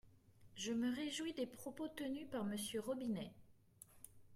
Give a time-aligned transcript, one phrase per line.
[0.55, 3.31] Je me réjouis des propos tenus par Monsieur Robinet.